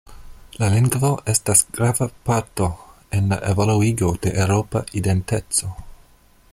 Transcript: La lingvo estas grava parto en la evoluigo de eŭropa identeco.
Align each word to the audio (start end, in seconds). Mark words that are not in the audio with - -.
La 0.61 0.69
lingvo 0.75 1.11
estas 1.33 1.61
grava 1.75 2.07
parto 2.29 2.71
en 3.19 3.29
la 3.33 3.39
evoluigo 3.53 4.13
de 4.25 4.35
eŭropa 4.47 4.83
identeco. 5.03 5.73